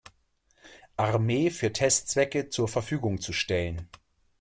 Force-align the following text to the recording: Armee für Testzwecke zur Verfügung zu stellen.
Armee 0.97 1.51
für 1.51 1.71
Testzwecke 1.71 2.49
zur 2.49 2.67
Verfügung 2.67 3.21
zu 3.21 3.33
stellen. 3.33 3.87